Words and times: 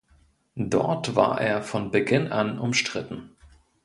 Dort 0.55 1.15
war 1.15 1.39
er 1.39 1.61
von 1.61 1.91
Beginn 1.91 2.31
an 2.31 2.57
umstritten. 2.57 3.35